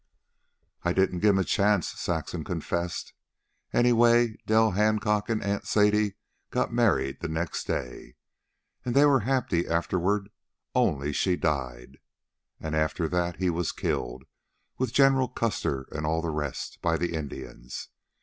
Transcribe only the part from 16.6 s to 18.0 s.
by the Indians.